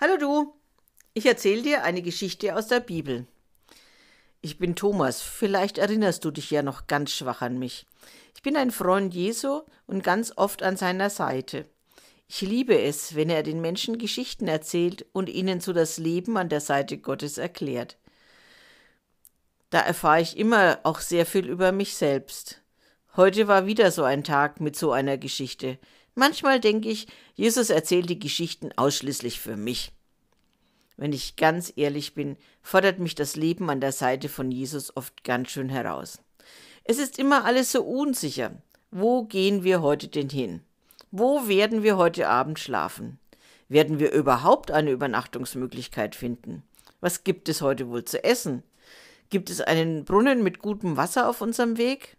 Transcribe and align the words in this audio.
Hallo 0.00 0.16
du, 0.16 0.54
ich 1.12 1.26
erzähle 1.26 1.62
dir 1.62 1.82
eine 1.82 2.02
Geschichte 2.02 2.54
aus 2.54 2.68
der 2.68 2.78
Bibel. 2.78 3.26
Ich 4.40 4.56
bin 4.56 4.76
Thomas, 4.76 5.20
vielleicht 5.20 5.76
erinnerst 5.76 6.24
du 6.24 6.30
dich 6.30 6.52
ja 6.52 6.62
noch 6.62 6.86
ganz 6.86 7.10
schwach 7.10 7.42
an 7.42 7.58
mich. 7.58 7.84
Ich 8.36 8.42
bin 8.42 8.56
ein 8.56 8.70
Freund 8.70 9.12
Jesu 9.12 9.62
und 9.88 10.04
ganz 10.04 10.32
oft 10.36 10.62
an 10.62 10.76
seiner 10.76 11.10
Seite. 11.10 11.68
Ich 12.28 12.42
liebe 12.42 12.80
es, 12.80 13.16
wenn 13.16 13.28
er 13.28 13.42
den 13.42 13.60
Menschen 13.60 13.98
Geschichten 13.98 14.46
erzählt 14.46 15.04
und 15.12 15.28
ihnen 15.28 15.60
so 15.60 15.72
das 15.72 15.98
Leben 15.98 16.36
an 16.36 16.48
der 16.48 16.60
Seite 16.60 16.98
Gottes 16.98 17.36
erklärt. 17.36 17.98
Da 19.70 19.80
erfahre 19.80 20.20
ich 20.20 20.36
immer 20.36 20.78
auch 20.84 21.00
sehr 21.00 21.26
viel 21.26 21.48
über 21.48 21.72
mich 21.72 21.96
selbst. 21.96 22.62
Heute 23.18 23.48
war 23.48 23.66
wieder 23.66 23.90
so 23.90 24.04
ein 24.04 24.22
Tag 24.22 24.60
mit 24.60 24.76
so 24.76 24.92
einer 24.92 25.18
Geschichte. 25.18 25.78
Manchmal 26.14 26.60
denke 26.60 26.88
ich, 26.88 27.08
Jesus 27.34 27.68
erzählt 27.68 28.08
die 28.08 28.20
Geschichten 28.20 28.70
ausschließlich 28.76 29.40
für 29.40 29.56
mich. 29.56 29.90
Wenn 30.96 31.12
ich 31.12 31.34
ganz 31.34 31.72
ehrlich 31.74 32.14
bin, 32.14 32.36
fordert 32.62 33.00
mich 33.00 33.16
das 33.16 33.34
Leben 33.34 33.70
an 33.70 33.80
der 33.80 33.90
Seite 33.90 34.28
von 34.28 34.52
Jesus 34.52 34.96
oft 34.96 35.24
ganz 35.24 35.50
schön 35.50 35.68
heraus. 35.68 36.20
Es 36.84 36.98
ist 36.98 37.18
immer 37.18 37.44
alles 37.44 37.72
so 37.72 37.82
unsicher. 37.82 38.52
Wo 38.92 39.24
gehen 39.24 39.64
wir 39.64 39.82
heute 39.82 40.06
denn 40.06 40.28
hin? 40.28 40.60
Wo 41.10 41.48
werden 41.48 41.82
wir 41.82 41.96
heute 41.96 42.28
Abend 42.28 42.60
schlafen? 42.60 43.18
Werden 43.68 43.98
wir 43.98 44.12
überhaupt 44.12 44.70
eine 44.70 44.92
Übernachtungsmöglichkeit 44.92 46.14
finden? 46.14 46.62
Was 47.00 47.24
gibt 47.24 47.48
es 47.48 47.62
heute 47.62 47.88
wohl 47.88 48.04
zu 48.04 48.22
essen? 48.22 48.62
Gibt 49.28 49.50
es 49.50 49.60
einen 49.60 50.04
Brunnen 50.04 50.44
mit 50.44 50.60
gutem 50.60 50.96
Wasser 50.96 51.28
auf 51.28 51.40
unserem 51.40 51.78
Weg? 51.78 52.16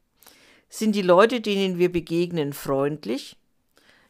Sind 0.69 0.93
die 0.93 1.01
Leute, 1.01 1.41
denen 1.41 1.79
wir 1.79 1.91
begegnen, 1.91 2.53
freundlich? 2.53 3.37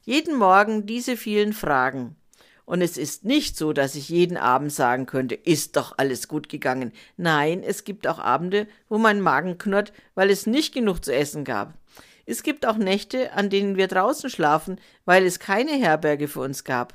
Jeden 0.03 0.35
Morgen 0.35 0.85
diese 0.85 1.15
vielen 1.15 1.53
Fragen. 1.53 2.17
Und 2.65 2.81
es 2.81 2.97
ist 2.97 3.23
nicht 3.23 3.57
so, 3.57 3.71
dass 3.71 3.95
ich 3.95 4.09
jeden 4.09 4.37
Abend 4.37 4.71
sagen 4.71 5.05
könnte, 5.05 5.35
ist 5.35 5.77
doch 5.77 5.97
alles 5.97 6.27
gut 6.27 6.49
gegangen. 6.49 6.91
Nein, 7.15 7.63
es 7.63 7.85
gibt 7.85 8.07
auch 8.07 8.19
Abende, 8.19 8.67
wo 8.89 8.97
mein 8.97 9.21
Magen 9.21 9.57
knurrt, 9.57 9.93
weil 10.15 10.29
es 10.29 10.45
nicht 10.45 10.73
genug 10.73 11.03
zu 11.03 11.15
essen 11.15 11.45
gab. 11.45 11.73
Es 12.25 12.43
gibt 12.43 12.65
auch 12.67 12.77
Nächte, 12.77 13.33
an 13.33 13.49
denen 13.49 13.77
wir 13.77 13.87
draußen 13.87 14.29
schlafen, 14.29 14.79
weil 15.05 15.25
es 15.25 15.39
keine 15.39 15.71
Herberge 15.71 16.27
für 16.27 16.41
uns 16.41 16.63
gab. 16.63 16.93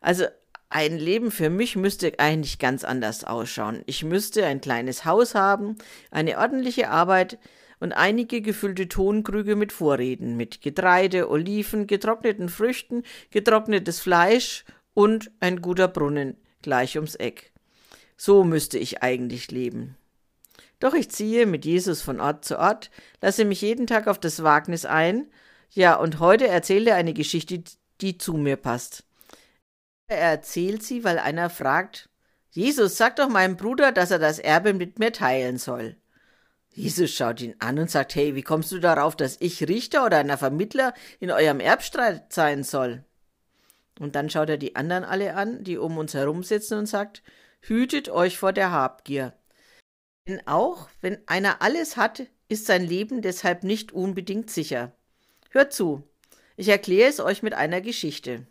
Also 0.00 0.26
ein 0.70 0.96
Leben 0.96 1.30
für 1.30 1.50
mich 1.50 1.76
müsste 1.76 2.18
eigentlich 2.18 2.58
ganz 2.58 2.84
anders 2.84 3.24
ausschauen. 3.24 3.82
Ich 3.86 4.04
müsste 4.04 4.46
ein 4.46 4.62
kleines 4.62 5.04
Haus 5.04 5.34
haben, 5.34 5.76
eine 6.10 6.38
ordentliche 6.38 6.88
Arbeit, 6.88 7.38
und 7.82 7.92
einige 7.92 8.42
gefüllte 8.42 8.86
Tonkrüge 8.86 9.56
mit 9.56 9.72
Vorräten, 9.72 10.36
mit 10.36 10.62
Getreide, 10.62 11.28
Oliven, 11.28 11.88
getrockneten 11.88 12.48
Früchten, 12.48 13.02
getrocknetes 13.32 13.98
Fleisch 13.98 14.64
und 14.94 15.32
ein 15.40 15.60
guter 15.60 15.88
Brunnen 15.88 16.36
gleich 16.62 16.94
ums 16.94 17.16
Eck. 17.16 17.50
So 18.16 18.44
müsste 18.44 18.78
ich 18.78 19.02
eigentlich 19.02 19.50
leben. 19.50 19.96
Doch 20.78 20.94
ich 20.94 21.10
ziehe 21.10 21.44
mit 21.44 21.64
Jesus 21.64 22.02
von 22.02 22.20
Ort 22.20 22.44
zu 22.44 22.56
Ort, 22.56 22.92
lasse 23.20 23.44
mich 23.44 23.62
jeden 23.62 23.88
Tag 23.88 24.06
auf 24.06 24.20
das 24.20 24.44
Wagnis 24.44 24.84
ein, 24.84 25.26
ja, 25.70 25.96
und 25.96 26.20
heute 26.20 26.46
erzählt 26.46 26.86
er 26.86 26.94
eine 26.94 27.14
Geschichte, 27.14 27.64
die 28.00 28.16
zu 28.16 28.34
mir 28.34 28.56
passt. 28.56 29.02
Er 30.06 30.18
erzählt 30.18 30.84
sie, 30.84 31.02
weil 31.02 31.18
einer 31.18 31.50
fragt, 31.50 32.10
Jesus, 32.52 32.96
sag 32.96 33.16
doch 33.16 33.28
meinem 33.28 33.56
Bruder, 33.56 33.90
dass 33.90 34.12
er 34.12 34.20
das 34.20 34.38
Erbe 34.38 34.72
mit 34.72 35.00
mir 35.00 35.12
teilen 35.12 35.58
soll. 35.58 35.96
Jesus 36.74 37.10
schaut 37.10 37.40
ihn 37.42 37.54
an 37.58 37.78
und 37.78 37.90
sagt, 37.90 38.14
hey, 38.14 38.34
wie 38.34 38.42
kommst 38.42 38.72
du 38.72 38.78
darauf, 38.78 39.14
dass 39.14 39.36
ich 39.40 39.68
Richter 39.68 40.06
oder 40.06 40.18
einer 40.18 40.38
Vermittler 40.38 40.94
in 41.20 41.30
eurem 41.30 41.60
Erbstreit 41.60 42.32
sein 42.32 42.64
soll? 42.64 43.04
Und 44.00 44.14
dann 44.14 44.30
schaut 44.30 44.48
er 44.48 44.56
die 44.56 44.74
anderen 44.74 45.04
alle 45.04 45.34
an, 45.34 45.64
die 45.64 45.76
um 45.76 45.98
uns 45.98 46.14
herum 46.14 46.42
sitzen 46.42 46.78
und 46.78 46.86
sagt, 46.86 47.22
hütet 47.60 48.08
euch 48.08 48.38
vor 48.38 48.54
der 48.54 48.70
Habgier. 48.70 49.34
Denn 50.26 50.40
auch 50.46 50.88
wenn 51.02 51.18
einer 51.26 51.60
alles 51.60 51.96
hat, 51.96 52.22
ist 52.48 52.66
sein 52.66 52.84
Leben 52.84 53.22
deshalb 53.22 53.64
nicht 53.64 53.92
unbedingt 53.92 54.50
sicher. 54.50 54.92
Hört 55.50 55.72
zu, 55.72 56.08
ich 56.56 56.68
erkläre 56.68 57.08
es 57.08 57.20
euch 57.20 57.42
mit 57.42 57.52
einer 57.52 57.80
Geschichte. 57.82 58.46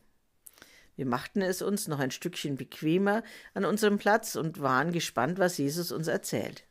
Wir 0.96 1.06
machten 1.06 1.42
es 1.42 1.62
uns 1.64 1.88
noch 1.88 2.00
ein 2.00 2.12
Stückchen 2.12 2.56
bequemer 2.56 3.24
an 3.56 3.66
unserem 3.66 3.98
Platz 3.98 4.36
und 4.36 4.62
waren 4.62 4.92
gespannt, 4.92 5.40
was 5.40 5.58
Jesus 5.58 5.92
uns 5.92 6.08
erzählt. 6.08 6.66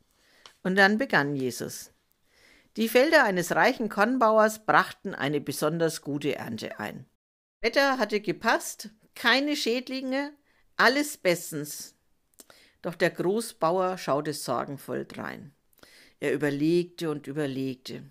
Und 0.63 0.75
dann 0.75 0.97
begann 0.97 1.35
Jesus. 1.35 1.91
Die 2.77 2.87
Felder 2.87 3.23
eines 3.25 3.53
reichen 3.53 3.89
Kornbauers 3.89 4.65
brachten 4.65 5.13
eine 5.13 5.41
besonders 5.41 6.01
gute 6.01 6.35
Ernte 6.35 6.79
ein. 6.79 7.05
Wetter 7.61 7.97
hatte 7.97 8.21
gepasst, 8.21 8.89
keine 9.13 9.55
Schädlinge, 9.55 10.33
alles 10.77 11.17
bestens. 11.17 11.95
Doch 12.81 12.95
der 12.95 13.11
Großbauer 13.11 13.97
schaute 13.97 14.33
sorgenvoll 14.33 15.05
drein. 15.05 15.53
Er 16.19 16.33
überlegte 16.33 17.09
und 17.09 17.27
überlegte. 17.27 18.03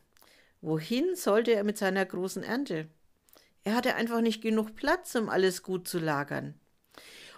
Wohin 0.61 1.17
sollte 1.17 1.53
er 1.53 1.65
mit 1.65 1.79
seiner 1.79 2.05
großen 2.05 2.43
Ernte? 2.43 2.89
Er 3.65 3.75
hatte 3.75 3.95
einfach 3.95 4.21
nicht 4.21 4.43
genug 4.43 4.75
Platz, 4.75 5.15
um 5.15 5.29
alles 5.29 5.63
gut 5.63 5.89
zu 5.89 5.99
lagern. 5.99 6.55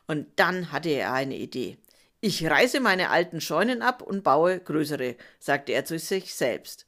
Und 0.07 0.27
dann 0.37 0.73
hatte 0.73 0.91
er 0.91 1.13
eine 1.13 1.37
Idee. 1.37 1.79
Ich 2.25 2.47
reiße 2.47 2.79
meine 2.79 3.11
alten 3.11 3.41
Scheunen 3.41 3.83
ab 3.83 4.01
und 4.01 4.23
baue 4.23 4.61
größere, 4.61 5.17
sagte 5.41 5.73
er 5.73 5.85
zu 5.85 5.99
sich 5.99 6.37
selbst. 6.37 6.87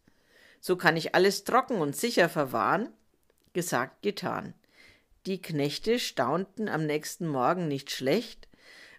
So 0.61 0.77
kann 0.77 0.97
ich 0.97 1.17
alles 1.17 1.43
trocken 1.43 1.81
und 1.81 1.97
sicher 1.97 2.29
verwahren. 2.29 2.91
Gesagt, 3.53 4.01
getan. 4.03 4.55
Die 5.27 5.43
Knechte 5.43 5.99
staunten 5.99 6.69
am 6.69 6.87
nächsten 6.87 7.27
Morgen 7.27 7.67
nicht 7.67 7.91
schlecht, 7.91 8.47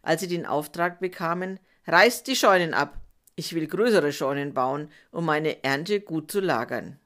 als 0.01 0.19
sie 0.19 0.27
den 0.27 0.45
Auftrag 0.45 0.99
bekamen, 0.99 1.57
reißt 1.87 2.27
die 2.27 2.35
Scheunen 2.35 2.73
ab. 2.73 2.99
Ich 3.37 3.55
will 3.55 3.67
größere 3.67 4.11
Scheunen 4.11 4.53
bauen, 4.53 4.91
um 5.11 5.23
meine 5.23 5.63
Ernte 5.63 6.01
gut 6.01 6.29
zu 6.29 6.41
lagern. 6.41 6.99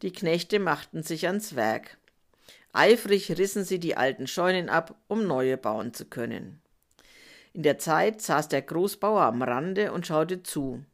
Die 0.00 0.12
Knechte 0.12 0.60
machten 0.60 1.02
sich 1.02 1.26
ans 1.26 1.56
Werk. 1.56 1.98
Eifrig 2.72 3.36
rissen 3.36 3.64
sie 3.64 3.78
die 3.78 3.98
alten 3.98 4.26
Scheunen 4.26 4.70
ab, 4.70 4.94
um 5.08 5.26
neue 5.26 5.58
bauen 5.58 5.92
zu 5.92 6.06
können. 6.06 6.62
In 7.52 7.62
der 7.62 7.78
Zeit 7.78 8.22
saß 8.22 8.48
der 8.48 8.62
Großbauer 8.62 9.22
am 9.22 9.42
Rande 9.42 9.92
und 9.92 10.06
schaute 10.06 10.42
zu. 10.42 10.84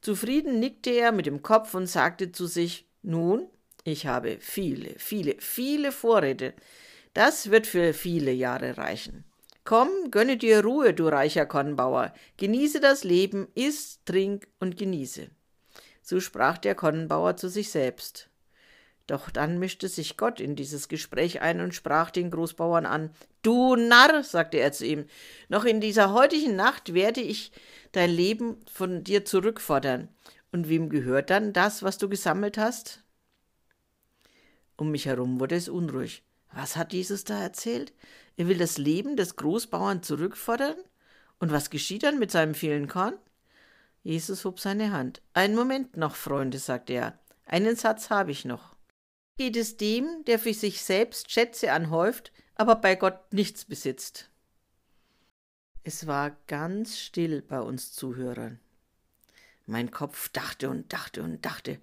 Zufrieden 0.00 0.58
nickte 0.58 0.90
er 0.90 1.12
mit 1.12 1.26
dem 1.26 1.42
Kopf 1.42 1.74
und 1.74 1.86
sagte 1.86 2.32
zu 2.32 2.46
sich 2.46 2.86
Nun, 3.02 3.46
ich 3.84 4.06
habe 4.06 4.38
viele, 4.40 4.94
viele, 4.98 5.36
viele 5.38 5.92
Vorräte. 5.92 6.54
Das 7.14 7.50
wird 7.50 7.66
für 7.66 7.92
viele 7.92 8.32
Jahre 8.32 8.78
reichen. 8.78 9.24
Komm, 9.64 9.88
gönne 10.10 10.36
dir 10.36 10.64
Ruhe, 10.64 10.92
du 10.92 11.06
reicher 11.06 11.46
Kornbauer. 11.46 12.12
Genieße 12.36 12.80
das 12.80 13.04
Leben, 13.04 13.46
iss, 13.54 14.00
trink 14.04 14.48
und 14.58 14.76
genieße. 14.76 15.28
So 16.02 16.18
sprach 16.18 16.58
der 16.58 16.74
Kornbauer 16.74 17.36
zu 17.36 17.48
sich 17.48 17.70
selbst. 17.70 18.28
Doch 19.06 19.30
dann 19.30 19.58
mischte 19.58 19.88
sich 19.88 20.16
Gott 20.16 20.40
in 20.40 20.54
dieses 20.56 20.88
Gespräch 20.88 21.40
ein 21.40 21.60
und 21.60 21.74
sprach 21.74 22.10
den 22.10 22.30
Großbauern 22.30 22.86
an. 22.86 23.10
Du 23.42 23.76
Narr, 23.76 24.22
sagte 24.22 24.58
er 24.58 24.72
zu 24.72 24.86
ihm, 24.86 25.06
noch 25.48 25.64
in 25.64 25.80
dieser 25.80 26.12
heutigen 26.12 26.54
Nacht 26.54 26.94
werde 26.94 27.20
ich 27.20 27.52
dein 27.90 28.10
Leben 28.10 28.56
von 28.72 29.04
dir 29.04 29.24
zurückfordern. 29.24 30.08
Und 30.52 30.68
wem 30.68 30.88
gehört 30.88 31.30
dann 31.30 31.52
das, 31.52 31.82
was 31.82 31.98
du 31.98 32.08
gesammelt 32.08 32.58
hast? 32.58 33.02
Um 34.76 34.90
mich 34.90 35.06
herum 35.06 35.40
wurde 35.40 35.56
es 35.56 35.68
unruhig. 35.68 36.22
Was 36.52 36.76
hat 36.76 36.92
Jesus 36.92 37.24
da 37.24 37.40
erzählt? 37.40 37.92
Er 38.36 38.48
will 38.48 38.58
das 38.58 38.78
Leben 38.78 39.16
des 39.16 39.36
Großbauern 39.36 40.02
zurückfordern? 40.02 40.76
Und 41.38 41.50
was 41.50 41.70
geschieht 41.70 42.02
dann 42.02 42.18
mit 42.18 42.30
seinem 42.30 42.54
vielen 42.54 42.88
Korn? 42.88 43.14
Jesus 44.02 44.44
hob 44.44 44.60
seine 44.60 44.92
Hand. 44.92 45.22
Einen 45.32 45.54
Moment 45.54 45.96
noch, 45.96 46.14
Freunde, 46.14 46.58
sagte 46.58 46.92
er. 46.92 47.18
Einen 47.46 47.76
Satz 47.76 48.10
habe 48.10 48.30
ich 48.30 48.44
noch 48.44 48.71
geht 49.36 49.56
es 49.56 49.76
dem, 49.76 50.24
der 50.26 50.38
für 50.38 50.54
sich 50.54 50.82
selbst 50.82 51.30
Schätze 51.30 51.72
anhäuft, 51.72 52.32
aber 52.54 52.76
bei 52.76 52.94
Gott 52.94 53.32
nichts 53.32 53.64
besitzt. 53.64 54.30
Es 55.84 56.06
war 56.06 56.36
ganz 56.46 56.98
still 56.98 57.42
bei 57.42 57.60
uns 57.60 57.92
Zuhörern. 57.92 58.60
Mein 59.66 59.90
Kopf 59.90 60.28
dachte 60.28 60.70
und 60.70 60.92
dachte 60.92 61.22
und 61.22 61.44
dachte. 61.44 61.78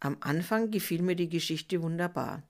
Am 0.00 0.16
Anfang 0.20 0.70
gefiel 0.70 1.02
mir 1.02 1.16
die 1.16 1.28
Geschichte 1.28 1.82
wunderbar. 1.82 2.42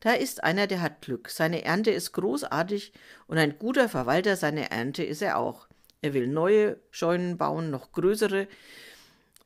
Da 0.00 0.12
ist 0.12 0.42
einer, 0.42 0.66
der 0.66 0.80
hat 0.80 1.02
Glück. 1.02 1.28
Seine 1.28 1.64
Ernte 1.64 1.90
ist 1.90 2.12
großartig 2.12 2.92
und 3.26 3.38
ein 3.38 3.58
guter 3.58 3.88
Verwalter 3.88 4.36
seiner 4.36 4.70
Ernte 4.70 5.04
ist 5.04 5.22
er 5.22 5.38
auch. 5.38 5.68
Er 6.02 6.14
will 6.14 6.26
neue 6.26 6.78
Scheunen 6.90 7.38
bauen, 7.38 7.70
noch 7.70 7.92
größere, 7.92 8.48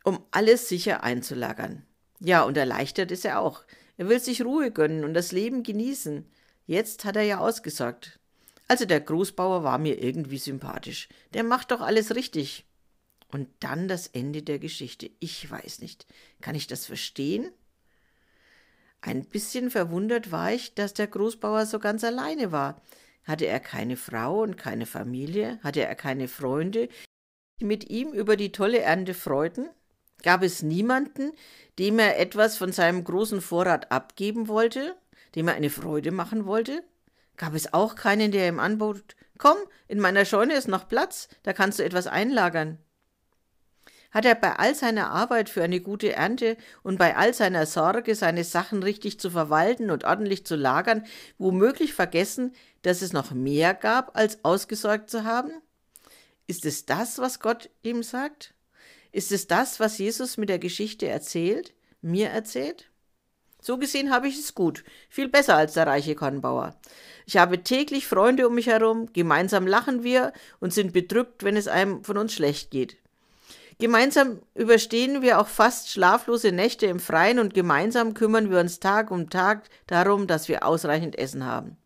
um 0.05 0.25
alles 0.31 0.69
sicher 0.69 1.02
einzulagern. 1.02 1.84
Ja, 2.20 2.43
und 2.43 2.56
erleichtert 2.56 3.12
ist 3.12 3.25
er 3.25 3.41
auch. 3.41 3.64
Er 3.99 4.09
will 4.09 4.21
sich 4.21 4.43
Ruhe 4.43 4.71
gönnen 4.71 5.05
und 5.05 5.12
das 5.12 5.33
Leben 5.33 5.62
genießen. 5.62 6.25
Jetzt 6.67 7.05
hat 7.05 7.17
er 7.17 7.23
ja 7.23 7.39
ausgesagt. 7.39 8.19
Also 8.69 8.85
der 8.85 9.00
Großbauer 9.00 9.65
war 9.65 9.79
mir 9.79 10.03
irgendwie 10.03 10.39
sympathisch. 10.39 11.09
Der 11.35 11.43
macht 11.43 11.73
doch 11.73 11.81
alles 11.81 12.15
richtig. 12.15 12.65
Und 13.31 13.49
dann 13.61 13.89
das 13.89 14.06
Ende 14.06 14.43
der 14.43 14.59
Geschichte. 14.59 15.11
Ich 15.19 15.50
weiß 15.50 15.81
nicht. 15.81 16.06
Kann 16.41 16.55
ich 16.55 16.67
das 16.67 16.87
verstehen? 16.87 17.50
Ein 19.00 19.25
bisschen 19.25 19.71
verwundert 19.71 20.31
war 20.31 20.53
ich, 20.53 20.75
dass 20.75 20.94
der 20.94 21.09
Großbauer 21.09 21.67
so 21.67 21.79
ganz 21.79 22.05
alleine 22.05 22.53
war. 22.53 22.81
Hatte 23.25 23.47
er 23.47 23.61
keine 23.61 23.97
Frau 23.97 24.43
und 24.43 24.56
keine 24.56 24.87
Familie? 24.87 25.59
Hatte 25.62 25.85
er 25.85 25.94
keine 25.94 26.29
Freunde, 26.29 26.89
die 27.61 27.65
mit 27.65 27.91
ihm 27.91 28.12
über 28.12 28.37
die 28.37 28.53
tolle 28.53 28.79
Ernte 28.79 29.15
freuten? 29.15 29.69
Gab 30.23 30.43
es 30.43 30.62
niemanden, 30.62 31.32
dem 31.79 31.99
er 31.99 32.19
etwas 32.19 32.56
von 32.56 32.73
seinem 32.73 33.05
großen 33.05 33.41
Vorrat 33.41 33.93
abgeben 33.93 34.49
wollte, 34.49 34.97
dem 35.35 35.49
er 35.49 35.55
eine 35.55 35.70
Freude 35.70 36.11
machen 36.11 36.47
wollte? 36.47 36.82
Gab 37.37 37.55
es 37.55 37.73
auch 37.73 37.94
keinen, 37.94 38.32
der 38.32 38.49
ihm 38.49 38.59
anbot, 38.59 39.15
komm, 39.38 39.56
in 39.87 40.00
meiner 40.00 40.25
Scheune 40.25 40.55
ist 40.55 40.69
noch 40.69 40.88
Platz, 40.88 41.29
da 41.44 41.53
kannst 41.53 41.79
du 41.79 41.85
etwas 41.85 42.09
einlagern? 42.09 42.79
Hat 44.11 44.25
er 44.25 44.35
bei 44.35 44.56
all 44.56 44.75
seiner 44.75 45.11
Arbeit 45.11 45.50
für 45.50 45.62
eine 45.62 45.81
gute 45.81 46.15
Ernte 46.15 46.56
und 46.82 46.99
bei 46.99 47.17
all 47.17 47.35
seiner 47.35 47.67
Sorge, 47.67 48.15
seine 48.15 48.43
Sachen 48.43 48.82
richtig 48.82 49.20
zu 49.20 49.31
verwalten 49.31 49.91
und 49.91 50.05
ordentlich 50.05 50.47
zu 50.47 50.56
lagern, 50.56 51.05
womöglich 51.37 51.93
vergessen, 51.93 52.55
dass 52.82 53.03
es 53.03 53.12
noch 53.12 53.32
mehr 53.32 53.75
gab, 53.75 54.17
als 54.17 54.44
ausgesorgt 54.44 55.11
zu 55.11 55.25
haben? 55.25 55.53
Ist 56.47 56.65
es 56.65 56.87
das, 56.87 57.19
was 57.19 57.38
Gott 57.38 57.69
ihm 57.82 58.03
sagt? 58.03 58.55
Ist 59.19 59.32
es 59.32 59.49
das, 59.49 59.81
was 59.81 59.99
Jesus 59.99 60.37
mit 60.37 60.49
der 60.49 60.61
Geschichte 60.61 61.09
erzählt, 61.09 61.75
mir 62.00 62.29
erzählt? 62.29 62.88
So 63.61 63.76
gesehen 63.76 64.12
habe 64.12 64.29
ich 64.29 64.38
es 64.38 64.55
gut, 64.55 64.85
viel 65.09 65.29
besser 65.29 65.56
als 65.56 65.75
der 65.75 65.88
reiche 65.88 66.15
Kornbauer. 66.15 66.76
Ich 67.26 67.37
habe 67.37 67.65
täglich 67.65 68.06
Freunde 68.06 68.47
um 68.47 68.55
mich 68.55 68.69
herum, 68.69 69.12
gemeinsam 69.12 69.67
lachen 69.67 70.05
wir 70.05 70.32
und 70.61 70.73
sind 70.73 70.93
bedrückt, 70.93 71.43
wenn 71.43 71.56
es 71.56 71.67
einem 71.67 72.05
von 72.05 72.17
uns 72.17 72.32
schlecht 72.32 72.70
geht. 72.70 72.97
Gemeinsam 73.81 74.38
überstehen 74.55 75.20
wir 75.20 75.41
auch 75.41 75.49
fast 75.49 75.91
schlaflose 75.91 76.53
Nächte 76.53 76.87
im 76.87 77.00
Freien 77.00 77.41
und 77.41 77.55
gemeinsam 77.55 78.15
kümmern 78.15 78.53
wir 78.53 78.61
uns 78.61 78.79
Tag 78.79 79.11
um 79.11 79.31
Tag 79.31 79.69
darum, 79.88 80.29
dass 80.29 80.47
wir 80.49 80.65
ausreichend 80.65 81.19
Essen 81.19 81.44
haben. 81.44 81.76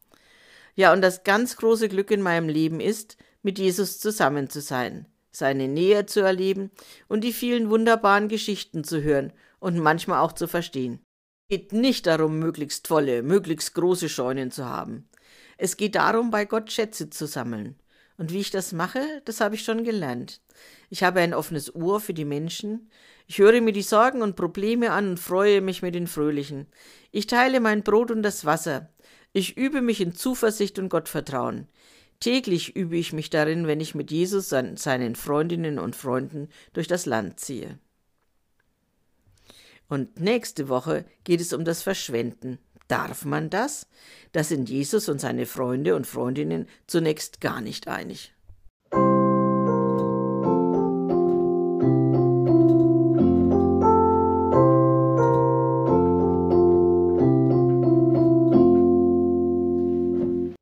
Ja, 0.74 0.92
und 0.92 1.00
das 1.00 1.24
ganz 1.24 1.56
große 1.56 1.88
Glück 1.88 2.10
in 2.10 2.20
meinem 2.20 2.50
Leben 2.50 2.78
ist, 2.78 3.16
mit 3.40 3.58
Jesus 3.58 4.00
zusammen 4.00 4.50
zu 4.50 4.60
sein, 4.60 5.06
seine 5.32 5.68
Nähe 5.68 6.06
zu 6.06 6.20
erleben 6.20 6.70
und 7.08 7.24
die 7.24 7.32
vielen 7.32 7.70
wunderbaren 7.70 8.28
Geschichten 8.28 8.84
zu 8.84 9.02
hören 9.02 9.32
und 9.58 9.78
manchmal 9.78 10.20
auch 10.20 10.32
zu 10.32 10.46
verstehen. 10.46 11.00
Es 11.48 11.56
geht 11.56 11.72
nicht 11.72 12.06
darum, 12.06 12.38
möglichst 12.38 12.86
tolle, 12.86 13.22
möglichst 13.22 13.74
große 13.74 14.08
Scheunen 14.08 14.50
zu 14.50 14.64
haben. 14.66 15.08
Es 15.58 15.76
geht 15.76 15.94
darum, 15.94 16.30
bei 16.30 16.44
Gott 16.44 16.70
Schätze 16.72 17.10
zu 17.10 17.26
sammeln. 17.26 17.76
Und 18.18 18.32
wie 18.32 18.40
ich 18.40 18.50
das 18.50 18.72
mache, 18.72 19.22
das 19.24 19.40
habe 19.40 19.54
ich 19.54 19.64
schon 19.64 19.84
gelernt. 19.84 20.40
Ich 20.90 21.02
habe 21.02 21.20
ein 21.20 21.34
offenes 21.34 21.74
Ohr 21.74 22.00
für 22.00 22.14
die 22.14 22.24
Menschen. 22.24 22.90
Ich 23.26 23.38
höre 23.38 23.60
mir 23.60 23.72
die 23.72 23.82
Sorgen 23.82 24.22
und 24.22 24.36
Probleme 24.36 24.92
an 24.92 25.10
und 25.10 25.20
freue 25.20 25.60
mich 25.60 25.82
mit 25.82 25.94
den 25.94 26.06
Fröhlichen. 26.06 26.66
Ich 27.10 27.26
teile 27.26 27.60
mein 27.60 27.82
Brot 27.82 28.10
und 28.10 28.22
das 28.22 28.44
Wasser. 28.44 28.90
Ich 29.32 29.56
übe 29.56 29.80
mich 29.80 30.00
in 30.00 30.14
Zuversicht 30.14 30.78
und 30.78 30.90
Gottvertrauen. 30.90 31.68
Täglich 32.22 32.76
übe 32.76 32.96
ich 32.96 33.12
mich 33.12 33.30
darin, 33.30 33.66
wenn 33.66 33.80
ich 33.80 33.96
mit 33.96 34.12
Jesus 34.12 34.52
und 34.52 34.78
seinen 34.78 35.16
Freundinnen 35.16 35.80
und 35.80 35.96
Freunden 35.96 36.50
durch 36.72 36.86
das 36.86 37.04
Land 37.04 37.40
ziehe. 37.40 37.80
Und 39.88 40.20
nächste 40.20 40.68
Woche 40.68 41.04
geht 41.24 41.40
es 41.40 41.52
um 41.52 41.64
das 41.64 41.82
Verschwenden. 41.82 42.60
Darf 42.86 43.24
man 43.24 43.50
das? 43.50 43.88
Da 44.30 44.44
sind 44.44 44.70
Jesus 44.70 45.08
und 45.08 45.20
seine 45.20 45.46
Freunde 45.46 45.96
und 45.96 46.06
Freundinnen 46.06 46.68
zunächst 46.86 47.40
gar 47.40 47.60
nicht 47.60 47.88
einig. 47.88 48.32